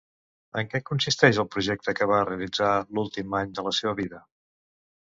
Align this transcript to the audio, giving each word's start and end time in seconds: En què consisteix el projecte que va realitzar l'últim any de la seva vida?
En 0.61 0.69
què 0.71 0.79
consisteix 0.87 1.41
el 1.43 1.47
projecte 1.57 1.95
que 2.01 2.09
va 2.13 2.23
realitzar 2.31 2.73
l'últim 2.97 3.39
any 3.43 3.57
de 3.61 3.71
la 3.71 3.79
seva 3.83 3.97
vida? 4.03 4.27